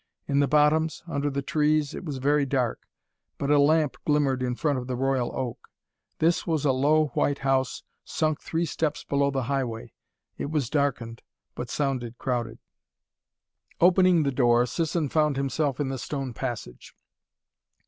[0.27, 2.87] In the bottoms, under the trees, it was very dark.
[3.37, 5.67] But a lamp glimmered in front of the "Royal Oak."
[6.17, 9.93] This was a low white house sunk three steps below the highway.
[10.39, 11.21] It was darkened,
[11.53, 12.57] but sounded crowded.
[13.79, 16.95] Opening the door, Sisson found himself in the stone passage.